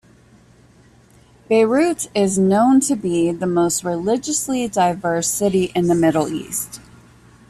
Beirut 1.47 2.09
is 2.15 2.39
known 2.39 2.79
to 2.79 2.95
be 2.95 3.31
the 3.31 3.45
most 3.45 3.83
religiously 3.83 4.67
diverse 4.67 5.27
city 5.27 5.65
in 5.75 5.85
the 5.89 5.93
Middle 5.93 6.27
East. 6.27 6.79